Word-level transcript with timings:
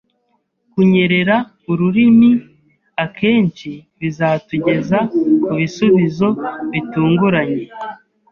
Kunyerera 0.71 1.35
ururimi 1.71 2.31
akenshi 3.03 3.69
bizatugeza 3.99 4.97
kubisubizo 5.43 6.27
bitunguranye. 6.71 7.63